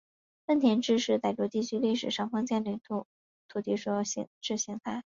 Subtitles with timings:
[0.47, 3.07] 份田制是傣族地区历史上封建领主制社会的
[3.53, 4.03] 土地所有
[4.41, 4.99] 制形态。